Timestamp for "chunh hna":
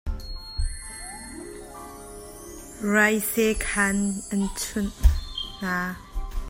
4.59-5.77